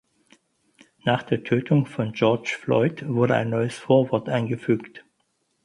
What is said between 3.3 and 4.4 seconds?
ein neues Vorwort